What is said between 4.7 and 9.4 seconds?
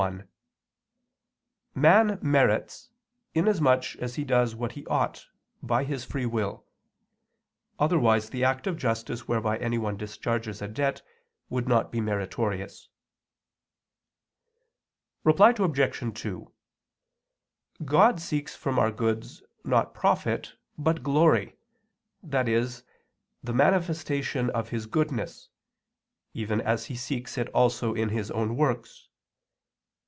he ought, by his free will; otherwise the act of justice